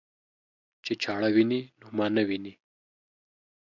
چې 0.85 0.93
چاړه 1.03 1.29
ويني 1.35 1.61
نو 1.79 1.87
ما 1.97 2.05
نه 2.15 2.23
ويني. 2.27 2.53